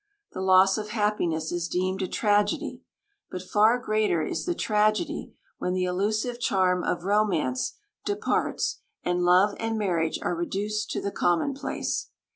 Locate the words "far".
3.43-3.77